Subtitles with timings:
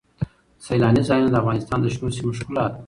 [0.65, 2.77] سیلاني ځایونه د افغانستان د شنو سیمو ښکلا ده.